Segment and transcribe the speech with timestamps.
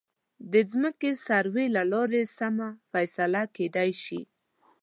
[0.51, 4.21] د ځمکې سروې له لارې سمه فیصله کېدلی شي.